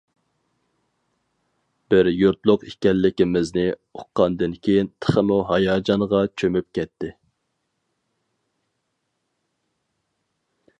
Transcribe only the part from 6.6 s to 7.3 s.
كەتتى.